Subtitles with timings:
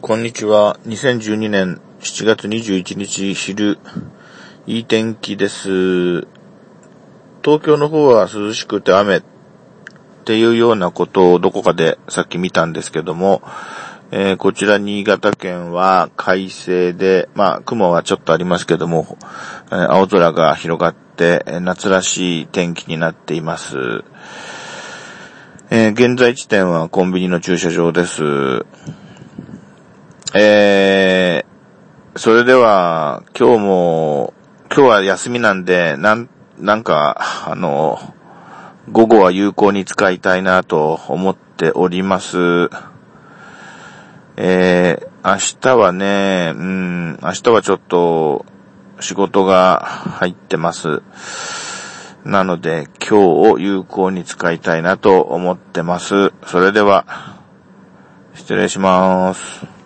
[0.00, 0.78] こんにちは。
[0.86, 3.78] 2012年7月21日昼、
[4.66, 6.22] いい天気です。
[7.42, 9.22] 東京の方は涼しくて雨っ
[10.24, 13.42] ていうようなことをどこかでさっき見たんですけども、
[14.10, 19.18] えーこちら新潟県は快晴で、まあ雲はちょっとありますけども、
[19.66, 23.76] えー青空が広がって夏らしい天気になっています。
[25.70, 28.22] えー現在地点はコンビニの駐車場です。
[30.34, 34.32] えー、それでは、今日も、
[34.74, 37.98] 今日は休みなんで、なん、なんか、あの、
[38.90, 42.70] 午後は有効に使いたいなと思っております。
[44.38, 48.46] えー、明日はね、うん、明日はちょっと、
[49.00, 51.02] 仕事が入ってます。
[52.24, 53.16] なので、今日
[53.50, 56.32] を有効に使いたいなと思ってます。
[56.46, 57.04] それでは、
[58.32, 59.81] 失礼します。